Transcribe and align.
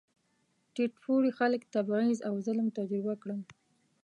ټیټ 0.73 0.93
پوړي 1.03 1.31
خلک 1.39 1.61
تبعیض 1.75 2.19
او 2.27 2.33
ظلم 2.45 2.67
تجربه 2.77 3.13
کړل. 3.21 3.41